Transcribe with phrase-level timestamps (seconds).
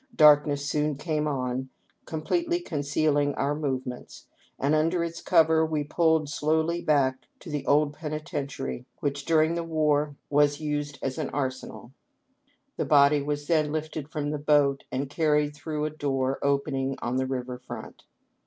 [0.15, 1.69] Darkness soon came on,
[2.05, 4.25] completely concealing our movements,
[4.57, 9.63] and under its cover we pulled slowly back to the old Penitentiary, which during the
[9.63, 10.95] war was 626 APPENDIX.
[10.95, 11.91] used as an arsenal.
[12.77, 17.17] The body was then lifted from the boat and carried through a door opening on
[17.17, 18.01] the river front.